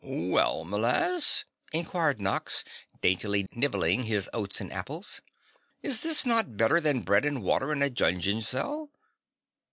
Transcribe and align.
"Well, 0.03 0.65
m'lass?" 0.65 1.45
inquired 1.71 2.19
Nox, 2.19 2.63
daintily 3.03 3.45
nibbling 3.53 4.01
his 4.01 4.31
oats 4.33 4.59
and 4.59 4.73
apples. 4.73 5.21
"Is 5.83 6.01
this 6.01 6.25
not 6.25 6.57
better 6.57 6.81
than 6.81 7.01
bread 7.03 7.23
and 7.23 7.43
water 7.43 7.71
in 7.71 7.83
a 7.83 7.89
dungeon 7.91 8.41
cell?" 8.41 8.89